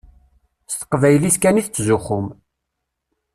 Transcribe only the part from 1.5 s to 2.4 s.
i tettzuxxum.